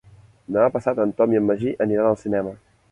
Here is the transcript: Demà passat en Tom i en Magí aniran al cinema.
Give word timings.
Demà 0.55 0.71
passat 0.77 1.03
en 1.03 1.13
Tom 1.21 1.37
i 1.37 1.41
en 1.43 1.47
Magí 1.51 1.77
aniran 1.87 2.13
al 2.13 2.21
cinema. 2.27 2.61